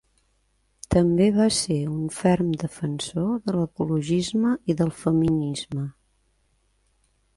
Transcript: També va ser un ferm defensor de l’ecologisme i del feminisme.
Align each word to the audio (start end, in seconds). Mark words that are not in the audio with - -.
També 0.95 1.25
va 1.35 1.45
ser 1.57 1.77
un 1.91 2.07
ferm 2.15 2.49
defensor 2.63 3.29
de 3.51 3.55
l’ecologisme 3.59 4.55
i 4.73 4.77
del 4.81 4.93
feminisme. 5.03 5.89